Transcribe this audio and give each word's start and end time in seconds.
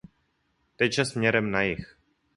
Teče 0.75 1.05
směrem 1.05 1.51
na 1.51 1.61
jih. 1.61 1.97